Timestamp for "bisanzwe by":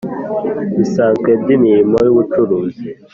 0.77-1.49